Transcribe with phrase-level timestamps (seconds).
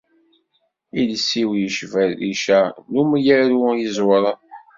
[1.01, 2.59] Iles-iw icba rrica
[2.91, 4.39] n umyaru iẓewren!